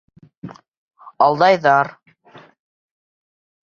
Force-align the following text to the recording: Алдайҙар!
Алдайҙар! 1.27 1.93